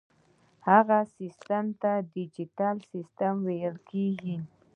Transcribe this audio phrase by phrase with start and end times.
[0.65, 4.35] دغه سیسټم ته ډیجیټل سیسټم ویل کیږي.